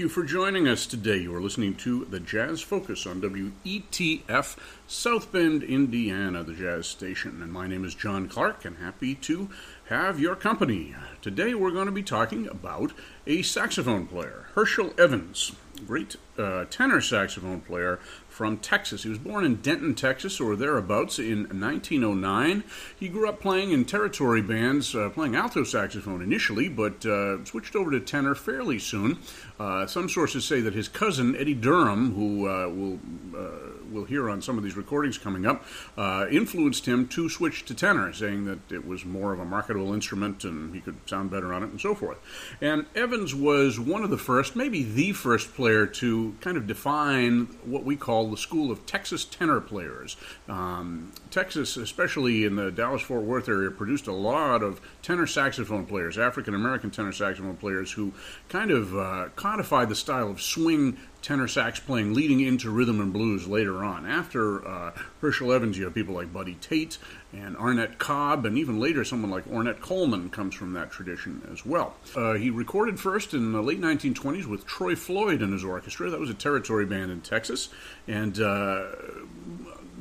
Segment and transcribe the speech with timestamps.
[0.00, 1.18] You for joining us today.
[1.18, 4.56] You are listening to the Jazz Focus on WETF
[4.86, 7.42] South Bend, Indiana, the Jazz Station.
[7.42, 9.50] And my name is John Clark, and happy to
[9.90, 10.94] have your company.
[11.20, 12.92] Today we're going to be talking about
[13.26, 15.52] a saxophone player, Herschel Evans,
[15.86, 18.00] great uh, tenor saxophone player
[18.40, 19.02] from Texas.
[19.02, 22.64] He was born in Denton, Texas, or thereabouts, in 1909.
[22.98, 27.76] He grew up playing in territory bands, uh, playing alto saxophone initially, but uh, switched
[27.76, 29.18] over to tenor fairly soon.
[29.58, 34.56] Uh, some sources say that his cousin, Eddie Durham, who uh, we'll hear on some
[34.56, 35.64] of these recordings coming up,
[35.96, 39.92] uh, influenced him to switch to tenor, saying that it was more of a marketable
[39.92, 42.18] instrument and he could sound better on it and so forth.
[42.60, 47.46] And Evans was one of the first, maybe the first player to kind of define
[47.64, 50.16] what we call the school of Texas tenor players.
[50.48, 55.86] Um, Texas, especially in the Dallas Fort Worth area, produced a lot of tenor saxophone
[55.86, 58.12] players, African American tenor saxophone players, who
[58.48, 63.12] kind of uh, codified the style of swing tenor sax playing leading into rhythm and
[63.12, 64.06] blues later on.
[64.06, 66.98] After uh, Herschel Evans, you have people like Buddy Tate
[67.32, 71.64] and Arnett Cobb, and even later someone like Ornette Coleman comes from that tradition as
[71.64, 71.94] well.
[72.16, 76.10] Uh, he recorded first in the late 1920s with Troy Floyd and his orchestra.
[76.10, 77.68] That was a territory band in Texas,
[78.08, 78.86] and uh,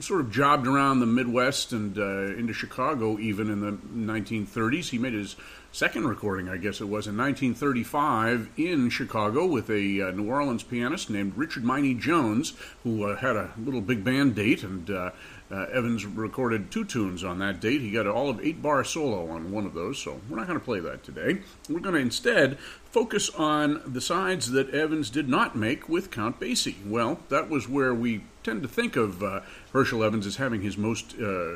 [0.02, 4.90] sort of jobbed around the Midwest and uh, into Chicago even in the 1930s.
[4.90, 5.36] He made his
[5.72, 10.64] second recording, I guess it was, in 1935 in Chicago with a uh, New Orleans
[10.64, 12.54] pianist named Richard Myknee Jones,
[12.84, 15.12] who uh, had a little big band date, and uh,
[15.52, 17.82] uh, Evans recorded two tunes on that date.
[17.82, 20.60] He got all of eight bar solo on one of those, so we're not going
[20.60, 21.42] to play that today.
[21.70, 22.58] We're going to instead
[22.92, 26.76] focus on the sides that Evans did not make with Count Basie.
[26.86, 29.42] Well, that was where we tend to think of uh,
[29.74, 31.56] Herschel Evans as having his most uh,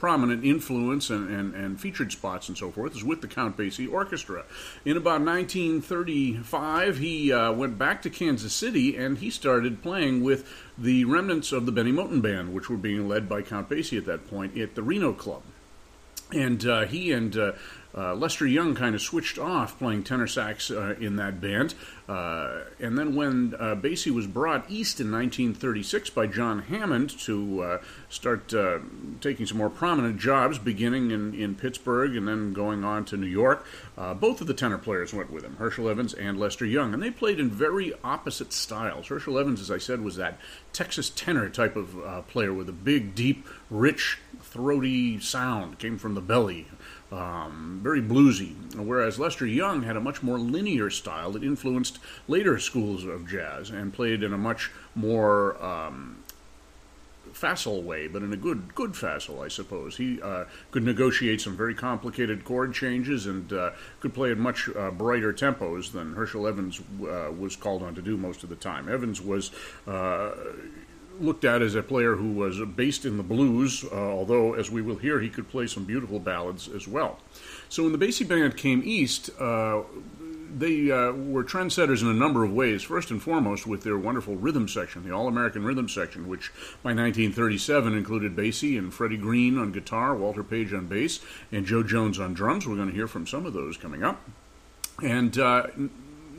[0.00, 3.90] prominent influence and, and, and featured spots and so forth is with the Count Basie
[3.92, 4.44] Orchestra.
[4.84, 10.50] In about 1935, he uh, went back to Kansas City and he started playing with
[10.76, 14.06] the remnants of the Bennie Moten Band, which were being led by Count Basie at
[14.06, 15.42] that point at the Reno Club.
[16.32, 17.52] And uh, he and uh,
[17.96, 21.74] uh, Lester Young kind of switched off playing tenor sax uh, in that band.
[22.08, 27.62] Uh, and then when uh, Basie was brought east in 1936 by John Hammond to
[27.62, 27.78] uh,
[28.08, 28.78] start uh,
[29.20, 33.26] taking some more prominent jobs, beginning in, in Pittsburgh and then going on to New
[33.26, 33.64] York,
[34.18, 36.94] both of the tenor players went with him, Herschel Evans and Lester Young.
[36.94, 39.06] And they played in very opposite styles.
[39.08, 40.38] Herschel Evans, as I said, was that
[40.72, 46.20] Texas tenor type of player with a big, deep, rich, throaty sound, came from the
[46.20, 46.66] belly
[47.12, 51.98] um, very bluesy, whereas Lester Young had a much more linear style that influenced
[52.28, 56.22] later schools of jazz and played in a much more um,
[57.32, 59.96] facile way, but in a good good facile, I suppose.
[59.96, 64.68] He uh, could negotiate some very complicated chord changes and uh, could play at much
[64.76, 68.56] uh, brighter tempos than Herschel Evans uh, was called on to do most of the
[68.56, 68.88] time.
[68.88, 69.50] Evans was
[69.86, 70.30] uh,
[71.20, 74.82] looked at as a player who was based in the blues, uh, although, as we
[74.82, 77.18] will hear, he could play some beautiful ballads as well.
[77.68, 79.82] So when the Basie Band came east, uh,
[80.56, 82.82] they uh, were trendsetters in a number of ways.
[82.82, 86.50] First and foremost, with their wonderful rhythm section, the All American Rhythm Section, which
[86.82, 91.20] by 1937 included Basie and Freddie Green on guitar, Walter Page on bass,
[91.52, 92.66] and Jo Jones on drums.
[92.66, 94.20] We're going to hear from some of those coming up.
[95.02, 95.68] And uh,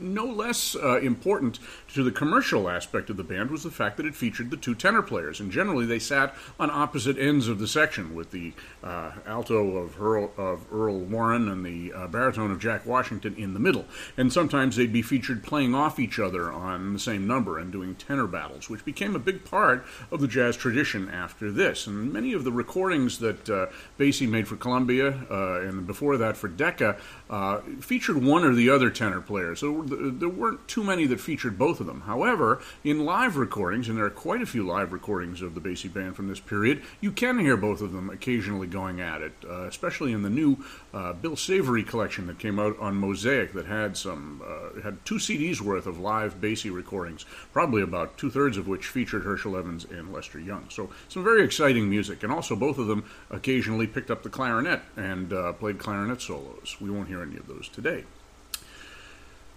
[0.02, 1.58] no less uh, important
[1.94, 4.74] to the commercial aspect of the band was the fact that it featured the two
[4.74, 9.12] tenor players, and generally they sat on opposite ends of the section, with the uh,
[9.26, 13.60] alto of Earl, of Earl, Warren and the uh, baritone of Jack Washington in the
[13.60, 13.84] middle.
[14.16, 17.94] And sometimes they'd be featured playing off each other on the same number and doing
[17.94, 21.86] tenor battles, which became a big part of the jazz tradition after this.
[21.86, 23.66] And many of the recordings that uh,
[23.98, 26.96] Basie made for Columbia uh, and before that for Decca
[27.32, 29.56] uh, featured one or the other tenor player.
[29.56, 32.02] So there weren't too many that featured both of them.
[32.02, 35.90] However, in live recordings, and there are quite a few live recordings of the Basie
[35.90, 39.62] Band from this period, you can hear both of them occasionally going at it, uh,
[39.62, 40.62] especially in the new
[40.92, 45.14] uh, Bill Savory collection that came out on Mosaic that had some uh, had two
[45.14, 49.86] CDs worth of live Basie recordings, probably about two thirds of which featured Herschel Evans
[49.86, 50.66] and Lester Young.
[50.68, 54.82] So some very exciting music, and also both of them occasionally picked up the clarinet
[54.98, 56.76] and uh, played clarinet solos.
[56.78, 58.04] We won't hear any of those today.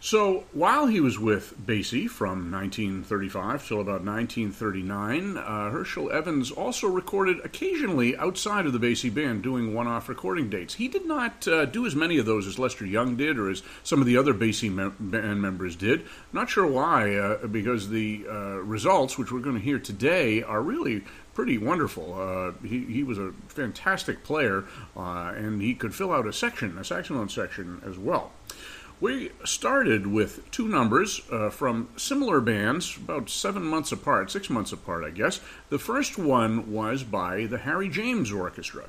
[0.06, 6.88] So while he was with Basie from 1935 till about 1939, uh, Herschel Evans also
[6.88, 10.76] recorded occasionally outside of the Basie band, doing one-off recording dates.
[10.76, 13.64] He did not uh, do as many of those as Lester Young did, or as
[13.82, 16.06] some of the other Basie mem- band members did.
[16.32, 20.62] Not sure why, uh, because the uh, results, which we're going to hear today, are
[20.62, 21.04] really
[21.36, 22.16] pretty wonderful.
[22.20, 24.64] Uh, he, he was a fantastic player,
[24.98, 28.32] uh, and he could fill out a section, a saxophone section as well.
[29.02, 34.72] We started with two numbers uh, from similar bands, about seven months apart, six months
[34.72, 35.42] apart, I guess.
[35.70, 38.86] The first one was by the Harry James Orchestra.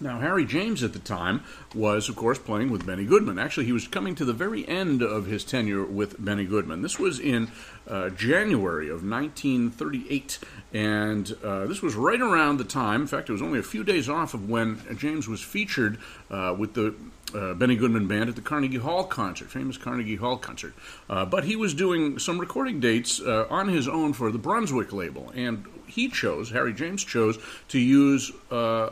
[0.00, 1.42] Now, Harry James at the time
[1.74, 3.38] was, of course, playing with Benny Goodman.
[3.38, 6.82] Actually, he was coming to the very end of his tenure with Benny Goodman.
[6.82, 7.50] This was in
[7.88, 10.38] uh, January of 1938,
[10.72, 13.82] and uh, this was right around the time, in fact, it was only a few
[13.82, 15.98] days off of when James was featured
[16.30, 16.94] uh, with the
[17.34, 20.74] uh, Benny Goodman Band at the Carnegie Hall concert, famous Carnegie Hall concert.
[21.10, 24.92] Uh, but he was doing some recording dates uh, on his own for the Brunswick
[24.92, 27.38] label, and he chose, Harry James chose,
[27.68, 28.90] to use uh,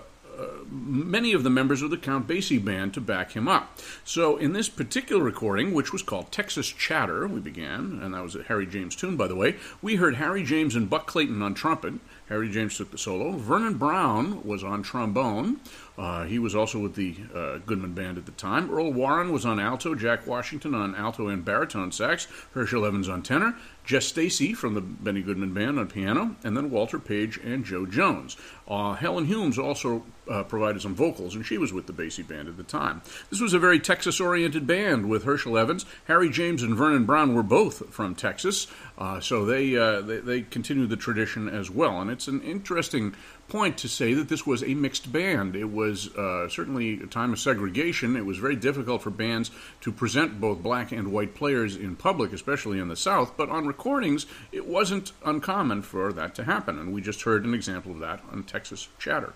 [0.68, 3.78] many of the members of the Count Basie band to back him up.
[4.04, 8.36] So, in this particular recording, which was called Texas Chatter, we began, and that was
[8.36, 11.54] a Harry James tune, by the way, we heard Harry James and Buck Clayton on
[11.54, 11.94] trumpet.
[12.28, 13.32] Harry James took the solo.
[13.32, 15.60] Vernon Brown was on trombone.
[15.96, 18.70] Uh, he was also with the uh, Goodman Band at the time.
[18.70, 23.22] Earle Warren was on alto, Jack Washington on alto and baritone sax, Herschel Evans on
[23.22, 27.64] tenor, Jess Stacy from the Benny Goodman Band on piano, and then Walter Page and
[27.64, 28.36] Jo Jones.
[28.66, 32.48] Uh, Helen Humes also uh, provided some vocals, and she was with the Basie Band
[32.48, 33.02] at the time.
[33.30, 35.86] This was a very Texas oriented band with Herschel Evans.
[36.06, 38.66] Harry James and Vernon Brown were both from Texas,
[38.98, 42.00] uh, so they, uh, they, they continued the tradition as well.
[42.00, 43.14] And it's an interesting
[43.48, 45.54] point to say that this was a mixed band.
[45.54, 48.16] It was uh, certainly a time of segregation.
[48.16, 49.50] It was very difficult for bands
[49.82, 53.66] to present both black and white players in public, especially in the South, but on
[53.66, 56.78] recordings, it wasn't uncommon for that to happen.
[56.78, 59.32] And we just heard an example of that on Texas Chatter.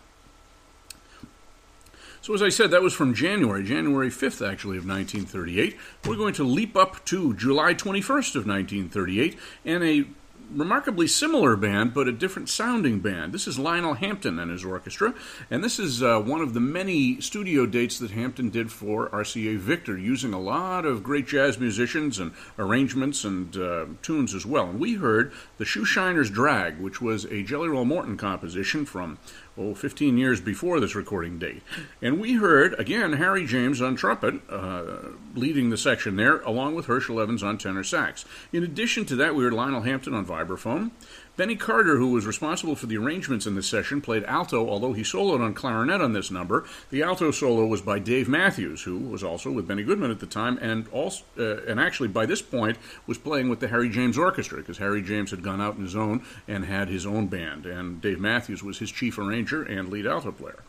[2.30, 5.76] So, as I said, that was from January, January 5th, actually, of 1938.
[6.06, 10.04] We're going to leap up to July 21st of 1938 and a
[10.52, 13.32] remarkably similar band, but a different sounding band.
[13.32, 15.14] This is Lionel Hampton and his orchestra,
[15.50, 19.58] and this is uh, one of the many studio dates that Hampton did for RCA
[19.58, 24.70] Victor, using a lot of great jazz musicians and arrangements and uh, tunes as well.
[24.70, 29.18] And we heard the Shoeshiner's Drag, which was a Jelly Roll Morton composition from
[29.60, 31.62] oh, 15 years before this recording date.
[32.00, 36.86] And we heard, again, Harry James on trumpet, uh, leading the section there, along with
[36.86, 38.24] Herschel Evans on tenor sax.
[38.52, 40.90] In addition to that, we heard Lionel Hampton on vibraphone.
[41.40, 45.00] Benny Carter, who was responsible for the arrangements in this session, played alto, although he
[45.00, 46.66] soloed on clarinet on this number.
[46.90, 50.26] The alto solo was by Dave Matthews, who was also with Benny Goodman at the
[50.26, 54.18] time, and also, uh, and actually by this point was playing with the Harry James
[54.18, 57.64] Orchestra because Harry James had gone out on his own and had his own band,
[57.64, 60.62] and Dave Matthews was his chief arranger and lead alto player.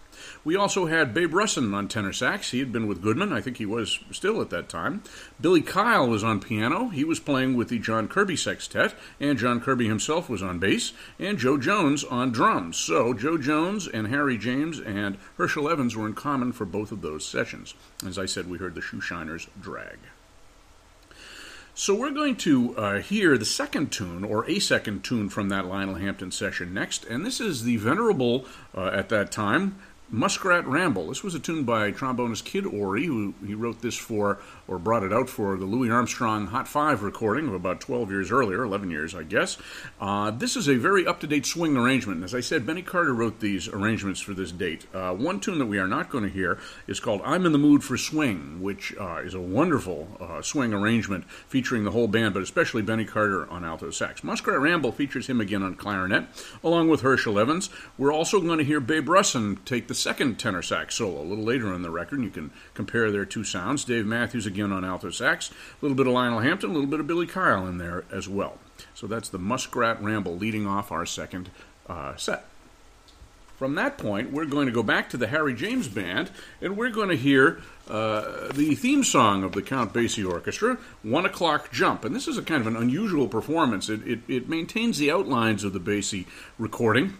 [0.43, 2.51] We also had Babe Russin on tenor sax.
[2.51, 3.31] He had been with Goodman.
[3.31, 5.03] I think he was still at that time.
[5.39, 6.89] Billy Kyle was on piano.
[6.89, 10.93] He was playing with the John Kirby Sextet, and John Kirby himself was on bass,
[11.19, 12.77] and Jo Jones on drums.
[12.77, 17.01] So Jo Jones and Harry James and Herschel Evans were in common for both of
[17.01, 17.73] those sessions.
[18.05, 19.97] As I said, we heard the Shoeshiners drag.
[21.73, 25.65] So we're going to uh, hear the second tune, or a second tune from that
[25.65, 29.77] Lionel Hampton session next, and this is the venerable, uh, at that time,
[30.13, 31.07] Muskrat Ramble.
[31.07, 35.03] This was a tune by trombonist Kid Ory, who he wrote this for, or brought
[35.03, 38.91] it out for, the Louis Armstrong Hot Five recording of about 12 years earlier, 11
[38.91, 39.57] years, I guess.
[40.01, 42.25] Uh, this is a very up to date swing arrangement.
[42.25, 44.85] As I said, Benny Carter wrote these arrangements for this date.
[44.93, 47.57] Uh, one tune that we are not going to hear is called I'm in the
[47.57, 52.33] Mood for Swing, which uh, is a wonderful uh, swing arrangement featuring the whole band,
[52.33, 54.25] but especially Benny Carter on alto sax.
[54.25, 56.25] Muskrat Ramble features him again on clarinet,
[56.65, 57.69] along with Herschel Evans.
[57.97, 61.43] We're also going to hear Babe Russin take the second tenor sax solo a little
[61.43, 63.83] later in the record, and you can compare their two sounds.
[63.83, 66.99] Dave Matthews again on alto sax, a little bit of Lionel Hampton, a little bit
[66.99, 68.57] of Billy Kyle in there as well.
[68.93, 71.49] So that's the Muskrat Ramble leading off our second
[71.87, 72.45] uh, set.
[73.61, 76.31] From that point, we're going to go back to the Harry James Band,
[76.61, 81.27] and we're going to hear uh, the theme song of the Count Basie Orchestra, One
[81.27, 82.03] O'Clock Jump.
[82.03, 83.87] And this is a kind of an unusual performance.
[83.87, 86.25] It, it, it maintains the outlines of the Basie
[86.57, 87.13] recording,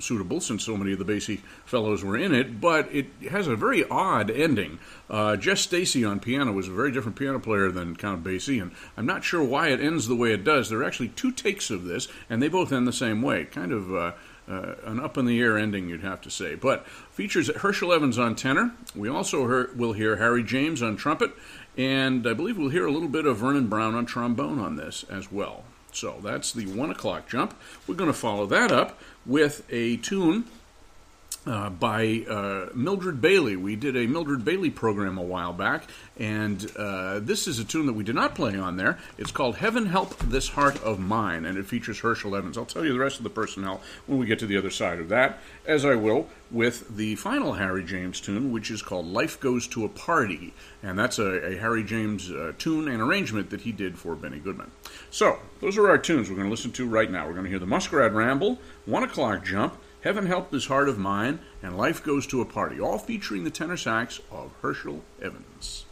[0.00, 3.56] suitable since so many of the Basie fellows were in it, but it has a
[3.56, 4.78] very odd ending.
[5.08, 8.72] Uh, Jess Stacy on piano was a very different piano player than Count Basie, and
[8.96, 10.68] I'm not sure why it ends the way it does.
[10.68, 13.44] There are actually two takes of this, and they both end the same way.
[13.44, 14.12] Kind of uh,
[14.48, 16.54] uh, an up in the air ending, you'd have to say.
[16.54, 18.72] But features Herschel Evans on tenor.
[18.94, 21.32] We also hear, will hear Harry James on trumpet,
[21.76, 25.04] and I believe we'll hear a little bit of Vernon Brown on trombone on this
[25.10, 25.64] as well.
[25.92, 27.54] So that's the one o'clock jump.
[27.86, 30.44] We're going to follow that up with a tune
[31.48, 33.56] uh, by uh, Mildred Bailey.
[33.56, 35.84] We did a Mildred Bailey program a while back,
[36.18, 38.98] and uh, this is a tune that we did not play on there.
[39.16, 42.58] It's called Heaven Help This Heart of Mine, and it features Herschel Evans.
[42.58, 44.98] I'll tell you the rest of the personnel when we get to the other side
[45.00, 49.40] of that, as I will with the final Harry James tune, which is called Life
[49.40, 50.52] Goes to a Party,
[50.82, 54.38] and that's a, a Harry James uh, tune and arrangement that he did for Benny
[54.38, 54.70] Goodman.
[55.10, 57.26] So, those are our tunes we're going to listen to right now.
[57.26, 60.96] We're going to hear the Muskrat Ramble, One O'Clock Jump, Heaven Help This Heart of
[60.96, 65.86] Mine, and Life Goes to a Party, all featuring the tenor sax of Herschel Evans.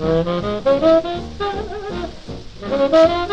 [3.18, 3.27] you.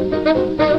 [0.00, 0.69] Thank you.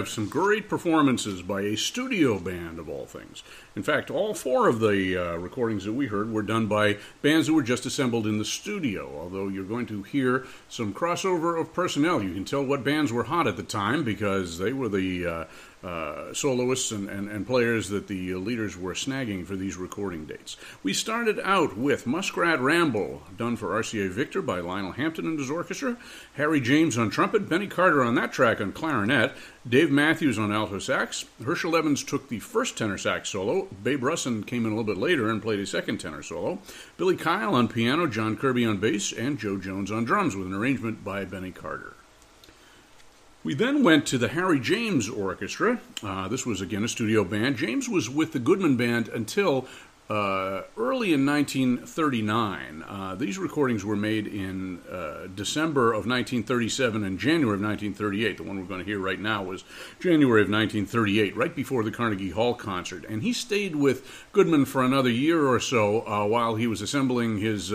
[0.00, 3.42] Have some great performances by a studio band of all things.
[3.76, 7.46] In fact, all four of the uh, recordings that we heard were done by bands
[7.46, 9.20] that were just assembled in the studio.
[9.20, 13.24] Although you're going to hear some crossover of personnel, you can tell what bands were
[13.24, 15.44] hot at the time because they were the uh,
[15.82, 20.58] uh, soloists and, and, and, players that the leaders were snagging for these recording dates.
[20.82, 25.50] We started out with Muskrat Ramble, done for RCA Victor by Lionel Hampton and his
[25.50, 25.96] orchestra,
[26.34, 29.32] Harry James on trumpet, Benny Carter on that track on clarinet,
[29.66, 34.46] Dave Matthews on alto sax, Herschel Evans took the first tenor sax solo, Babe Russin
[34.46, 36.58] came in a little bit later and played a second tenor solo,
[36.98, 40.54] Billy Kyle on piano, John Kirby on bass, and Jo Jones on drums with an
[40.54, 41.94] arrangement by Benny Carter.
[43.42, 45.80] We then went to the Harry James Orchestra.
[46.02, 47.56] Uh, this was again a studio band.
[47.56, 49.66] James was with the Goodman Band until
[50.10, 52.84] uh, early in 1939.
[52.86, 58.36] Uh, these recordings were made in uh, December of 1937 and January of 1938.
[58.36, 59.64] The one we're going to hear right now was
[60.00, 63.06] January of 1938, right before the Carnegie Hall concert.
[63.08, 67.38] And he stayed with Goodman for another year or so uh, while he was assembling
[67.38, 67.72] his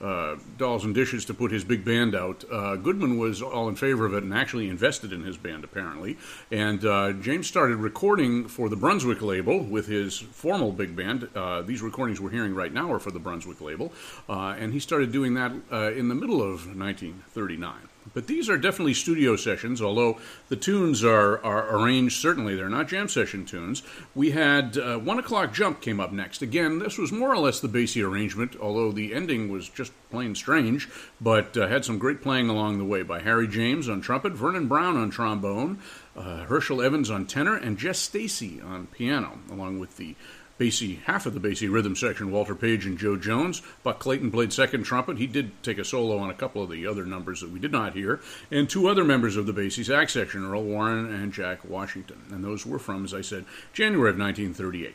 [0.00, 2.44] uh, Dolls and Dishes to put his big band out.
[2.50, 6.18] Uh, Goodman was all in favor of it and actually invested in his band, apparently.
[6.50, 11.28] And uh, James started recording for the Brunswick label with his formal big band.
[11.34, 13.92] Uh, these recordings we're hearing right now are for the Brunswick label.
[14.28, 17.88] Uh, and he started doing that uh, in the middle of 1939.
[18.14, 22.54] But these are definitely studio sessions, although the tunes are, are arranged certainly.
[22.54, 23.82] They're not jam session tunes.
[24.14, 26.42] We had uh, One O'Clock Jump came up next.
[26.42, 30.34] Again, this was more or less the Basie arrangement, although the ending was just plain
[30.34, 30.88] strange,
[31.20, 34.68] but uh, had some great playing along the way by Harry James on trumpet, Vernon
[34.68, 35.78] Brown on trombone,
[36.16, 40.14] uh, Herschel Evans on tenor, and Jess Stacy on piano, along with the
[40.58, 43.60] Basie, half of the Basie rhythm section, Walter Page and Jo Jones.
[43.82, 45.18] Buck Clayton played second trumpet.
[45.18, 47.72] He did take a solo on a couple of the other numbers that we did
[47.72, 48.20] not hear.
[48.50, 52.22] And two other members of the Basie sax section, Earle Warren and Jack Washington.
[52.30, 54.94] And those were from, as I said, January of 1938.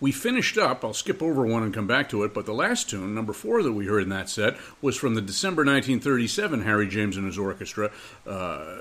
[0.00, 2.88] We finished up, I'll skip over one and come back to it, but the last
[2.88, 6.86] tune, number four that we heard in that set, was from the December 1937 Harry
[6.86, 7.90] James and his orchestra.
[8.24, 8.78] Uh,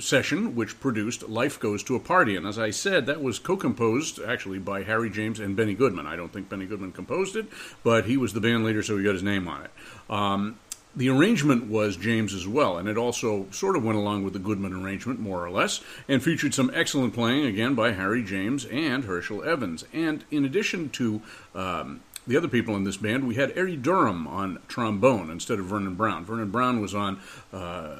[0.00, 2.36] session, which produced Life Goes to a Party.
[2.36, 6.06] And as I said, that was co composed actually by Harry James and Benny Goodman.
[6.06, 7.46] I don't think Benny Goodman composed it,
[7.82, 9.70] but he was the band leader, so he got his name on it.
[10.08, 10.58] Um,
[10.96, 14.38] the arrangement was James as well, and it also sort of went along with the
[14.38, 19.04] Goodman arrangement, more or less, and featured some excellent playing, again, by Harry James and
[19.04, 19.84] Herschel Evans.
[19.92, 21.22] And in addition to
[21.54, 25.66] um, the other people in this band, we had Eddie Durham on trombone instead of
[25.66, 26.24] Vernon Brown.
[26.24, 27.20] Vernon Brown was on
[27.52, 27.96] uh,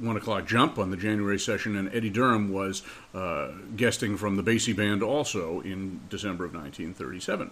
[0.00, 2.82] one o'clock jump on the January session, and Eddie Durham was
[3.14, 7.50] uh, guesting from the Basie Band also in December of 1937.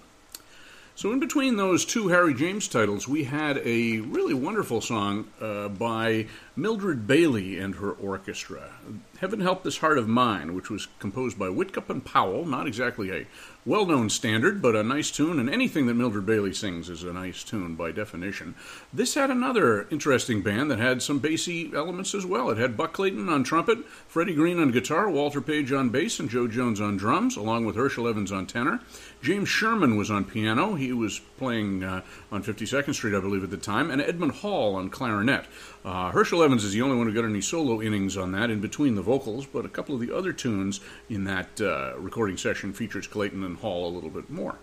[0.96, 5.68] So, in between those two Harry James titles, we had a really wonderful song uh,
[5.68, 6.26] by
[6.56, 8.70] Mildred Bailey and her orchestra.
[9.18, 13.10] Heaven Help This Heart of Mine, which was composed by Whitcup and Powell, not exactly
[13.10, 13.26] a
[13.66, 17.12] well known standard, but a nice tune, and anything that Mildred Bailey sings is a
[17.12, 18.54] nice tune by definition.
[18.92, 22.50] This had another interesting band that had some Basie elements as well.
[22.50, 26.30] It had Buck Clayton on trumpet, Freddie Green on guitar, Walter Page on bass, and
[26.30, 28.80] Jo Jones on drums, along with Herschel Evans on tenor.
[29.22, 30.74] James Sherman was on piano.
[30.74, 32.00] He was playing uh,
[32.32, 35.44] on 52nd Street, I believe, at the time, and Edmond Hall on clarinet.
[35.84, 38.60] Uh, Herschel Evans is the only one who got any solo innings on that in
[38.60, 42.72] between the vocals, but a couple of the other tunes in that uh, recording session
[42.72, 44.56] features Clayton and Hall a little bit more.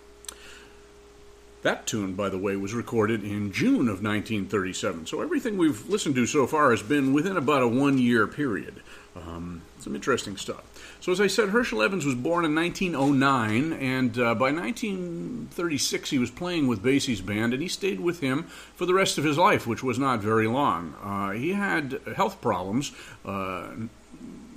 [1.64, 5.08] That tune, by the way, was recorded in June of 1937.
[5.08, 8.82] So everything we've listened to so far has been within about a one year period.
[9.16, 10.64] Um, some interesting stuff.
[11.00, 16.18] So, as I said, Herschel Evans was born in 1909, and uh, by 1936 he
[16.18, 18.44] was playing with Basie's band, and he stayed with him
[18.76, 20.96] for the rest of his life, which was not very long.
[21.04, 22.92] Uh, he had health problems.
[23.26, 23.68] Uh,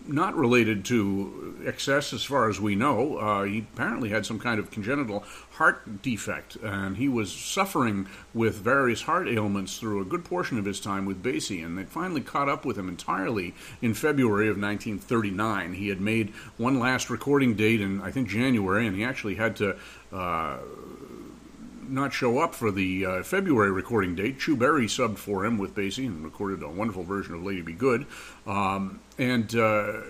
[0.06, 3.18] not related to excess, as far as we know.
[3.18, 8.56] Uh, he apparently had some kind of congenital heart defect, and he was suffering with
[8.56, 12.20] various heart ailments through a good portion of his time with Basie, and they finally
[12.20, 15.74] caught up with him entirely in February of 1939.
[15.74, 19.56] He had made one last recording date in, I think, January, and he actually had
[19.56, 19.76] to.
[20.12, 20.58] Uh,
[21.90, 24.38] not show up for the uh, February recording date.
[24.38, 27.72] Chu Berry subbed for him with Basie and recorded a wonderful version of Lady Be
[27.72, 28.06] Good.
[28.46, 30.00] Um, and uh,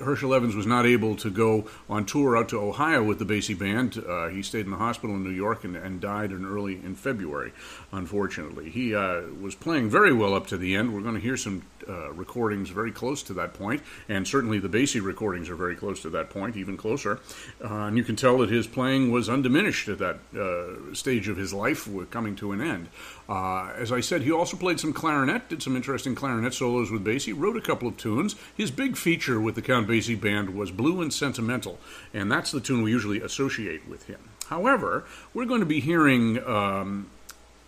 [0.00, 3.58] Herschel Evans was not able to go on tour out to Ohio with the Basie
[3.58, 4.02] Band.
[4.06, 6.94] Uh, he stayed in the hospital in New York and, and, died in early in
[6.94, 7.52] February,
[7.90, 8.70] unfortunately.
[8.70, 10.94] He uh, was playing very well up to the end.
[10.94, 14.68] We're going to hear some uh, recordings very close to that point, and certainly the
[14.68, 17.18] Basie recordings are very close to that point, even closer.
[17.62, 21.36] Uh, and you can tell that his playing was undiminished at that uh, stage of
[21.36, 22.88] his life, coming to an end.
[23.28, 27.04] Uh, as I said, he also played some clarinet, did some interesting clarinet solos with
[27.04, 28.36] Basie, wrote a couple of tunes.
[28.56, 31.78] His big feature with the Count Basie Band was Blue and Sentimental,
[32.14, 34.20] and that's the tune we usually associate with him.
[34.46, 37.10] However, we're going to be hearing um,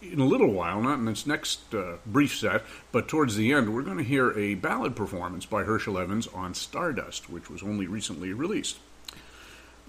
[0.00, 3.74] in a little while, not in this next uh, brief set, but towards the end,
[3.74, 7.86] we're going to hear a ballad performance by Herschel Evans on Stardust, which was only
[7.86, 8.78] recently released.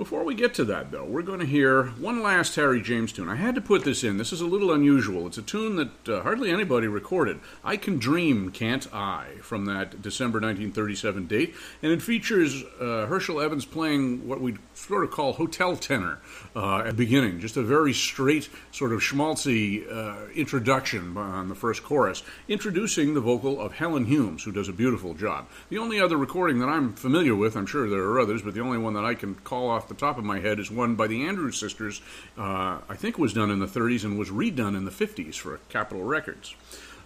[0.01, 3.29] Before we get to that, though, we're going to hear one last Harry James tune.
[3.29, 4.17] I had to put this in.
[4.17, 5.27] This is a little unusual.
[5.27, 7.39] It's a tune that uh, hardly anybody recorded.
[7.63, 11.53] I Can Dream, Can't I, from that December 1937 date.
[11.83, 16.19] And it features uh, Herschel Evans playing what we'd sort of call hotel tenor
[16.55, 17.39] uh, at the beginning.
[17.39, 23.21] Just a very straight, sort of schmaltzy uh, introduction on the first chorus, introducing the
[23.21, 25.47] vocal of Helen Humes, who does a beautiful job.
[25.69, 28.61] The only other recording that I'm familiar with, I'm sure there are others, but the
[28.61, 31.07] only one that I can call off the top of my head is one by
[31.07, 32.01] the Andrews sisters.
[32.37, 35.59] Uh, I think was done in the 30s and was redone in the 50s for
[35.69, 36.55] Capitol Records.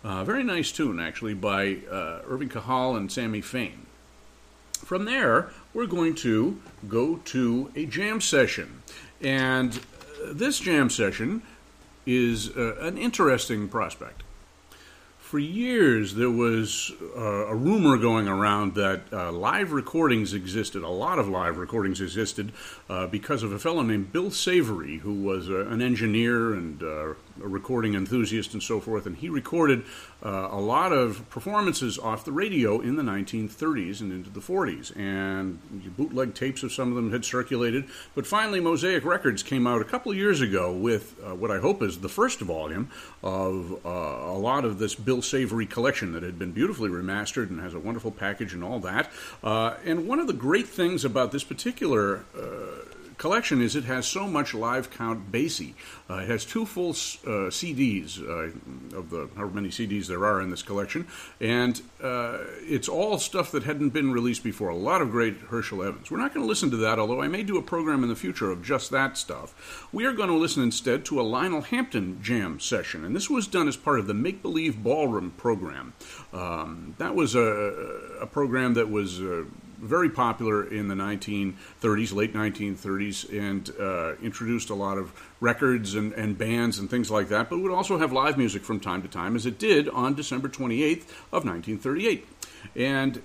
[0.04, 3.88] Uh, very nice tune, actually, by uh, Irving Kahal and Sammy Fain.
[4.78, 8.84] From there, we're going to go to a jam session.
[9.22, 11.42] And uh, this jam session
[12.06, 14.24] is uh, an interesting prospect
[15.26, 20.84] for years there was uh, a rumor going around that uh, live recordings existed.
[20.84, 22.54] A lot of live recordings existed
[22.88, 26.82] uh, because of a fellow named Bill Savory, who was uh, an engineer and
[27.44, 29.08] a recording enthusiast and so forth.
[29.08, 29.84] And he recorded
[30.24, 34.96] uh, a lot of performances off the radio in the 1930s and into the 40s.
[34.96, 35.60] And
[35.98, 37.86] bootleg tapes of some of them had circulated.
[38.14, 41.82] But finally, Mosaic Records came out a couple of years ago with what I hope
[41.82, 42.92] is the first volume
[43.24, 47.62] of a lot of this Bill Bill Savory collection that had been beautifully remastered and
[47.62, 49.10] has a wonderful package and all that.
[49.42, 52.84] Uh, and one of the great things about this particular uh,
[53.18, 55.74] collection is it has so much live count Basie.
[56.09, 60.41] Uh, it has two full uh, CDs uh, of the however many CDs there are
[60.41, 61.07] in this collection,
[61.39, 64.70] and uh, it's all stuff that hadn't been released before.
[64.70, 66.11] A lot of great Herschel Evans.
[66.11, 68.16] We're not going to listen to that, although I may do a program in the
[68.16, 69.88] future of just that stuff.
[69.91, 73.47] We are going to listen instead to a Lionel Hampton jam session, and this was
[73.47, 75.93] done as part of the Make Believe Ballroom program.
[76.34, 77.41] Um, that was a,
[78.22, 79.45] a, program that was uh,
[79.78, 86.14] very popular in the 1930s, late 1930s, and uh, introduced a lot of records and,
[86.14, 89.08] and bands and things like that, but would also have live music from time to
[89.08, 92.28] time, as it did on December 28th of 1938.
[92.76, 93.22] And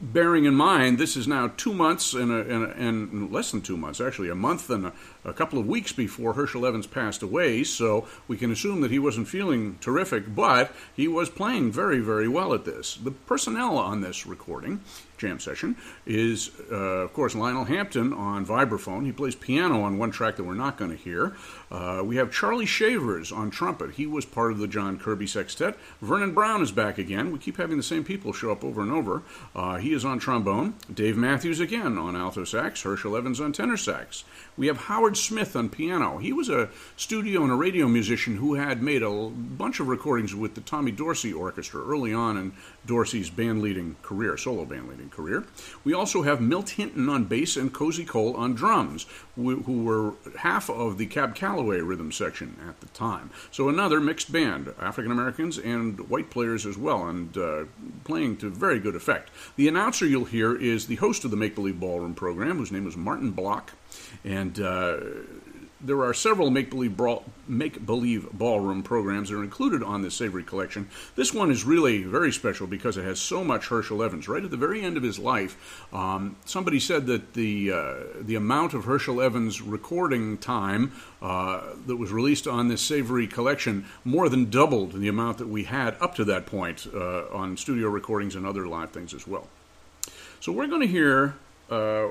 [0.00, 3.60] bearing in mind this is now two months and, a, and, a, and, less than
[3.60, 4.92] two months, actually, a month and a,
[5.26, 8.98] a, couple of weeks before Herschel Evans passed away, so we can assume that he
[8.98, 12.96] wasn't feeling terrific, but he was playing very, very well at this.
[12.96, 14.80] The personnel on this recording
[15.18, 19.04] jam session is, uh, of course, Lionel Hampton on vibraphone.
[19.04, 21.34] He plays piano on one track that we're not going to hear.
[21.70, 23.92] Uh, we have Charlie Shavers on trumpet.
[23.92, 25.76] He was part of the John Kirby Sextet.
[26.00, 27.32] Vernon Brown is back again.
[27.32, 29.22] We keep having the same people show up over and over.
[29.54, 30.74] Uh, he is on trombone.
[30.92, 32.82] Dave Matthews again on alto sax.
[32.82, 34.24] Herschel Evans on tenor sax.
[34.56, 36.18] We have Howard Smith on piano.
[36.18, 40.34] He was a studio and a radio musician who had made a bunch of recordings
[40.34, 42.52] with the Tommy Dorsey Orchestra early on in
[42.86, 45.44] Dorsey's band leading career, solo band leading career.
[45.84, 50.70] We also have Milt Hinton on bass and Cozy Cole on drums, who were half
[50.70, 53.30] of the Cab Calloway rhythm section at the time.
[53.50, 57.64] So another mixed band, African Americans and white players as well, and uh,
[58.04, 59.30] playing to very good effect.
[59.56, 62.86] The announcer you'll hear is the host of the Make Believe Ballroom program, whose name
[62.86, 63.72] is Martin Block,
[64.24, 64.96] and uh,
[65.80, 67.00] there are several make believe
[67.46, 70.88] make believe ballroom programs that are included on this Savory collection.
[71.14, 74.28] This one is really very special because it has so much Herschel Evans.
[74.28, 78.34] Right at the very end of his life, um, somebody said that the uh, the
[78.34, 84.28] amount of Herschel Evans recording time uh, that was released on this Savory collection more
[84.28, 88.34] than doubled the amount that we had up to that point uh, on studio recordings
[88.34, 89.46] and other live things as well.
[90.40, 91.34] So we're going to hear
[91.70, 92.08] uh,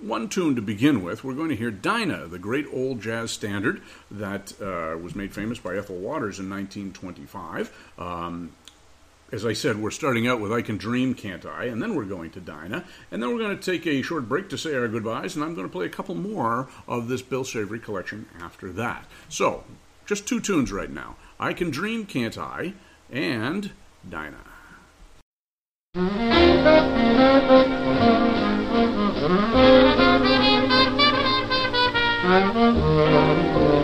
[0.00, 1.24] one tune to begin with.
[1.24, 5.58] We're going to hear Dinah, the great old jazz standard that uh, was made famous
[5.58, 7.92] by Ethel Waters in 1925.
[7.98, 8.52] Um,
[9.30, 11.64] as I said, we're starting out with I Can Dream, Can't I?
[11.64, 12.84] And then we're going to Dinah.
[13.10, 15.54] And then we're going to take a short break to say our goodbyes, and I'm
[15.54, 19.04] going to play a couple more of this Bill Savory collection after that.
[19.28, 19.64] So,
[20.06, 22.72] just two tunes right now I Can Dream, Can't I?
[23.10, 23.70] and
[24.08, 24.44] Dinah.
[29.28, 29.52] Thank
[33.62, 33.77] you.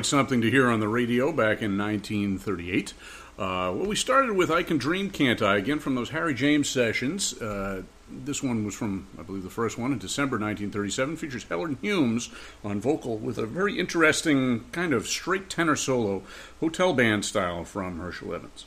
[0.00, 2.94] Quite something to hear on the radio back in 1938.
[3.38, 5.58] Uh, well, we started with I Can Dream, Can't I?
[5.58, 7.34] Again from those Harry James sessions.
[7.34, 11.16] Uh, this one was from, I believe, the first one in December 1937.
[11.18, 12.30] Features Helen Humes
[12.64, 16.22] on vocal with a very interesting kind of straight tenor solo,
[16.60, 18.64] hotel band style from Herschel Evans.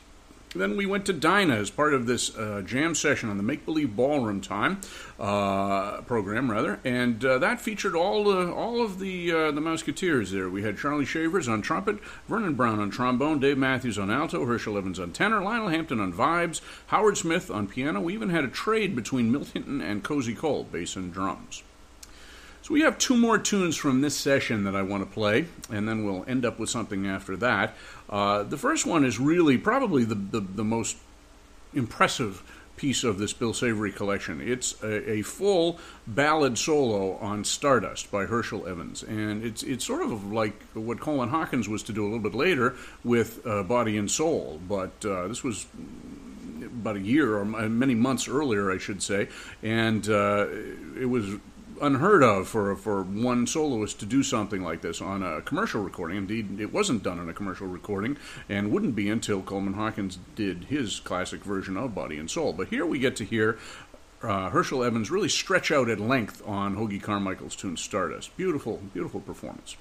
[0.54, 3.64] Then we went to Dinah as part of this uh, jam session on the Make
[3.64, 4.80] Believe Ballroom Time
[5.18, 10.30] uh, program, rather, and uh, that featured all the all of the uh, the Musketeers.
[10.30, 11.98] There, we had Charlie Shavers on trumpet,
[12.28, 16.12] Vernon Brown on trombone, Dave Matthews on alto, Herschel Evans on tenor, Lionel Hampton on
[16.12, 18.00] vibes, Howard Smith on piano.
[18.00, 21.64] We even had a trade between Milt Hinton and Cozy Cole, bass and drums.
[22.64, 25.86] So we have two more tunes from this session that I want to play, and
[25.86, 27.74] then we'll end up with something after that.
[28.08, 30.96] Uh, the first one is really probably the, the, the, most
[31.72, 32.42] impressive
[32.76, 34.40] piece of this Bill Savory collection.
[34.40, 40.02] It's a, a, full ballad solo on Stardust by Herschel Evans, and it's it's sort
[40.02, 43.96] of like what Coleman Hawkins was to do a little bit later with uh, Body
[43.96, 45.66] and Soul, but uh, this was
[46.64, 49.28] about a year or many months earlier, I should say,
[49.62, 50.46] and uh,
[51.00, 51.36] it was
[51.80, 56.16] unheard of for for one soloist to do something like this on a commercial recording.
[56.16, 58.16] Indeed, it wasn't done on a commercial recording,
[58.48, 62.52] and wouldn't be until Coleman Hawkins did his classic version of Body and Soul.
[62.52, 63.58] But here we get to hear
[64.28, 68.36] uh, Herschel Evans really stretch out at length on Hoagy Carmichael's tune Stardust.
[68.36, 69.76] Beautiful, beautiful performance.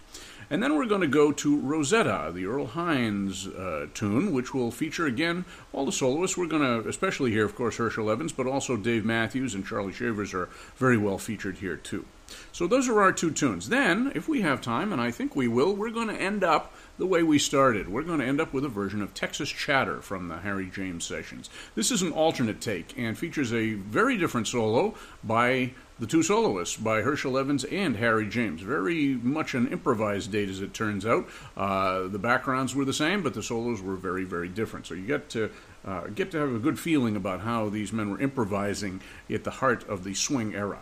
[0.50, 4.72] And then we're going to go to Rosetta, the Earl Hines uh, tune, which will
[4.72, 6.38] feature again all the soloists.
[6.38, 9.94] We're going to especially hear, of course, Herschel Evans, but also Dave Matthews and Charlie
[9.94, 12.06] Shavers are very well featured here too.
[12.52, 13.70] So those are our two tunes.
[13.70, 16.74] Then, if we have time, and I think we will, we're going to end up
[16.98, 17.90] the way we started.
[17.90, 21.06] We're going to end up with a version of Texas Chatter from the Harry James
[21.06, 21.50] sessions.
[21.76, 26.78] This is an alternate take and features a very different solo by the two soloists
[26.78, 28.62] by Herschel Evans and Harry James.
[28.62, 31.28] Very much an improvised date, as it turns out.
[31.56, 34.86] Uh, the backgrounds were the same, but the solos were very, very different.
[34.86, 35.50] So you get to
[35.86, 39.52] uh, get to have a good feeling about how these men were improvising at the
[39.52, 40.80] heart of the swing era.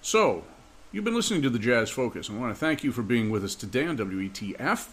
[0.00, 0.44] So,
[0.92, 2.28] you've been listening to the Jazz Focus.
[2.28, 4.88] And I want to thank you for being with us today on WETF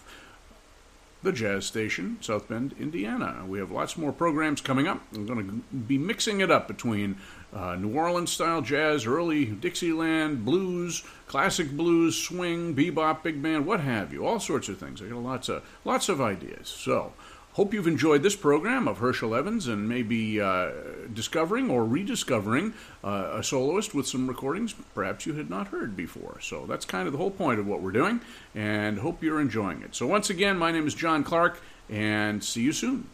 [1.22, 3.44] the Jazz Station, South Bend, Indiana.
[3.46, 5.02] We have lots more programs coming up.
[5.14, 7.16] I'm going to be mixing it up between
[7.52, 13.80] uh, New Orleans style jazz, early Dixieland, blues, classic blues, swing, bebop, big band, what
[13.80, 15.00] have you, all sorts of things.
[15.00, 16.68] I got lots of lots of ideas.
[16.68, 17.12] So.
[17.54, 20.70] Hope you've enjoyed this program of Herschel Evans and maybe uh,
[21.12, 22.72] discovering or rediscovering
[23.04, 26.38] uh, a soloist with some recordings perhaps you had not heard before.
[26.40, 28.22] So that's kind of the whole point of what we're doing,
[28.54, 29.94] and hope you're enjoying it.
[29.94, 33.06] So, once again, my name is John Clark, and see you soon.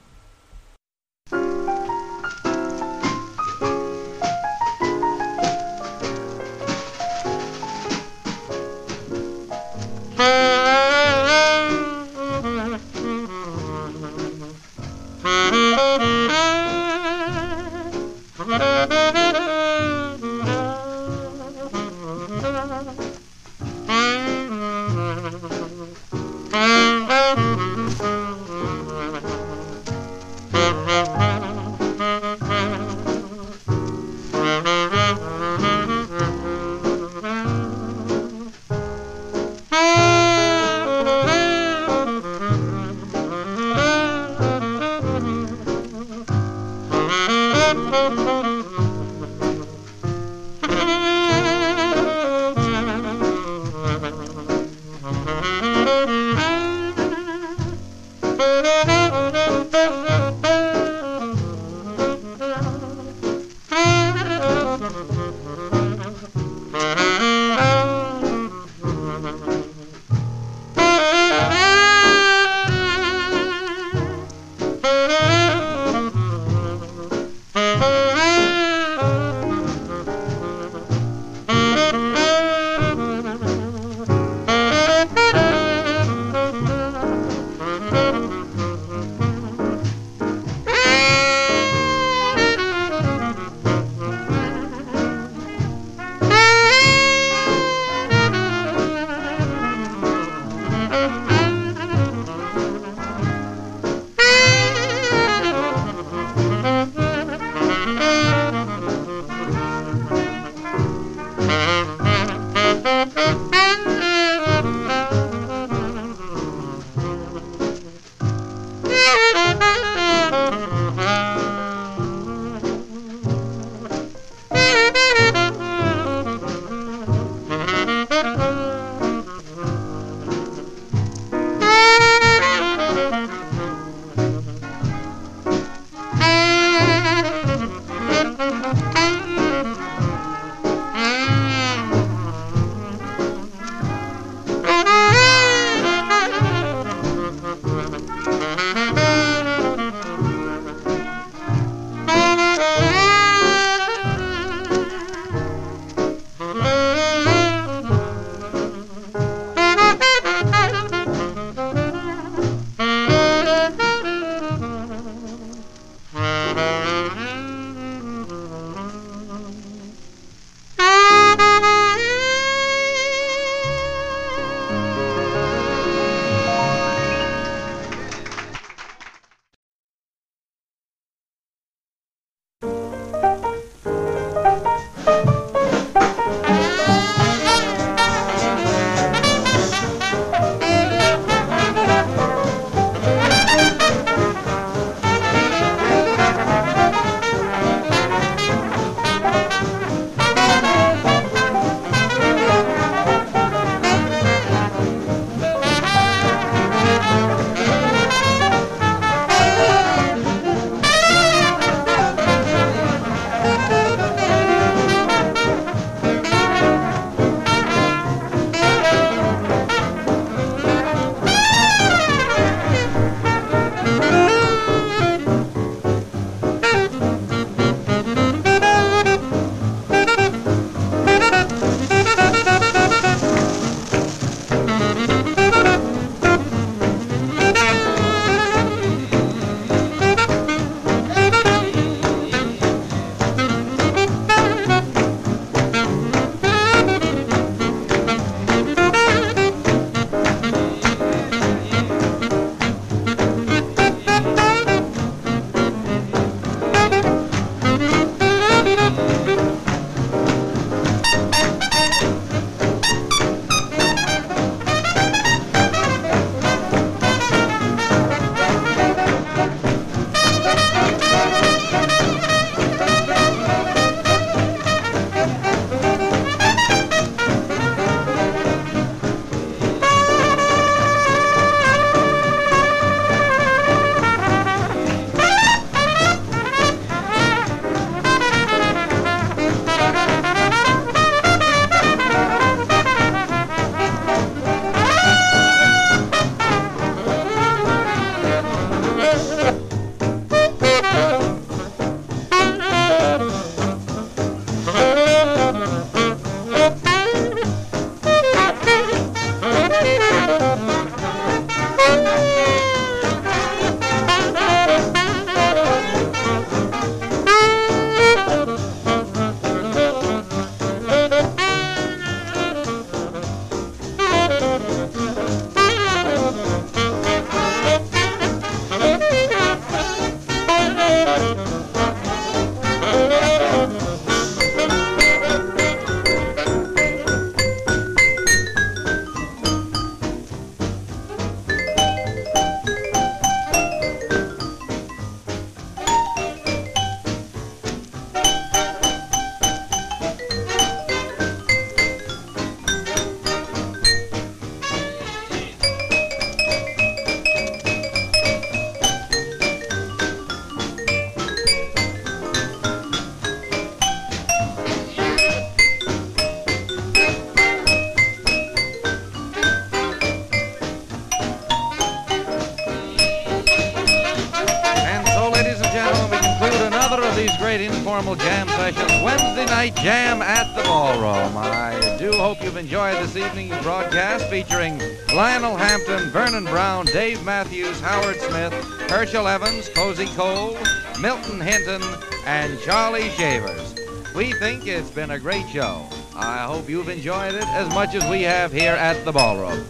[379.02, 381.36] Wednesday night jam at the ballroom.
[381.36, 384.80] I do hope you've enjoyed this evening's broadcast featuring
[385.12, 388.52] Lionel Hampton, Vernon Brown, Dave Matthews, Howard Smith,
[388.88, 390.56] Herschel Evans, Cozy Cole,
[391.00, 391.82] Milton Hinton,
[392.26, 393.74] and Charlie Shavers.
[394.14, 395.84] We think it's been a great show.
[396.14, 399.66] I hope you've enjoyed it as much as we have here at the ballroom.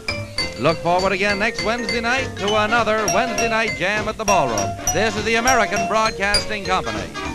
[0.60, 4.76] Look forward again next Wednesday night to another Wednesday night jam at the ballroom.
[4.92, 7.27] This is the American Broadcasting Company.